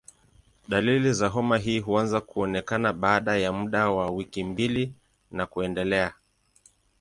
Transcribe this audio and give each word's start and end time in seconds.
Dalili 0.67 1.13
za 1.13 1.27
homa 1.29 1.57
hii 1.57 1.79
huanza 1.79 2.21
kuonekana 2.21 2.93
baada 2.93 3.37
ya 3.37 3.51
muda 3.53 3.89
wa 3.89 4.09
wiki 4.11 4.43
mbili 4.43 4.93
na 5.31 5.45
kuendelea. 5.45 6.13